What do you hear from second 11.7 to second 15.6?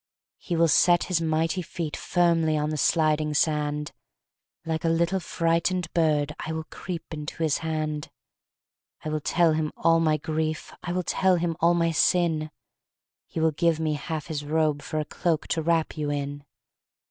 my sin; He will give me half His robe For a cloak